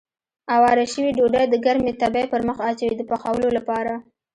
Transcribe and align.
اواره 0.55 0.85
شوې 0.93 1.11
ډوډۍ 1.17 1.45
د 1.49 1.55
ګرمې 1.65 1.93
تبۍ 2.01 2.25
پر 2.31 2.41
مخ 2.47 2.57
اچوي 2.69 2.95
د 2.97 3.01
پخولو 3.09 3.49
لپاره. 3.57 3.93